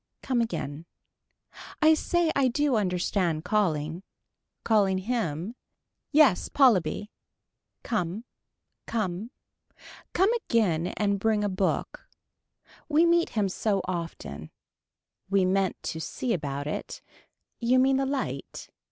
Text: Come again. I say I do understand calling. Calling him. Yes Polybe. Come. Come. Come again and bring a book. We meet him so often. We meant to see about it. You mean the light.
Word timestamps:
Come 0.23 0.41
again. 0.41 0.87
I 1.79 1.93
say 1.93 2.31
I 2.35 2.47
do 2.47 2.75
understand 2.75 3.45
calling. 3.45 4.01
Calling 4.63 4.97
him. 4.97 5.53
Yes 6.11 6.49
Polybe. 6.49 7.11
Come. 7.83 8.25
Come. 8.87 9.29
Come 10.13 10.33
again 10.49 10.87
and 10.97 11.19
bring 11.19 11.43
a 11.43 11.49
book. 11.49 12.09
We 12.89 13.05
meet 13.05 13.29
him 13.37 13.47
so 13.47 13.81
often. 13.85 14.49
We 15.29 15.45
meant 15.45 15.75
to 15.83 15.99
see 16.01 16.33
about 16.33 16.65
it. 16.65 17.03
You 17.59 17.77
mean 17.77 17.97
the 17.97 18.07
light. 18.07 18.71